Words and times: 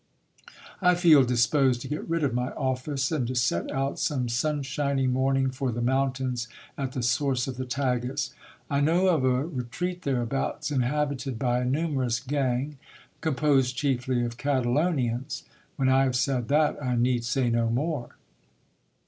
I 0.81 0.95
feel 0.95 1.23
disposed 1.23 1.81
to 1.81 1.87
get 1.87 2.09
rid 2.09 2.23
of 2.23 2.33
my 2.33 2.49
office, 2.53 3.11
and 3.11 3.27
to 3.27 3.35
set 3.35 3.71
out 3.71 3.99
some 3.99 4.29
sunshiny 4.29 5.05
morning 5.05 5.51
for 5.51 5.71
the 5.71 5.79
mountains 5.79 6.47
at 6.75 6.93
the 6.93 7.03
source 7.03 7.47
of 7.47 7.55
the 7.57 7.65
Tagus. 7.67 8.33
I 8.67 8.81
know 8.81 9.09
of 9.09 9.23
a 9.23 9.45
retreat 9.45 10.01
thereabouts, 10.01 10.71
inha 10.71 11.07
bited 11.07 11.37
by 11.37 11.59
a 11.59 11.65
numerous 11.65 12.19
gang, 12.19 12.79
composed 13.21 13.75
chiefly 13.75 14.25
of 14.25 14.37
Catalonians; 14.37 15.43
when 15.75 15.87
I 15.87 16.01
have 16.05 16.15
said 16.15 16.47
that, 16.47 16.81
I 16.83 16.95
need 16.95 17.23
say 17.23 17.51
no 17.51 17.69
more. 17.69 18.15